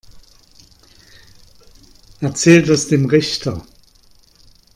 Erzähl 2.21 2.63
das 2.63 2.87
dem 2.87 3.05
Richter. 3.05 3.63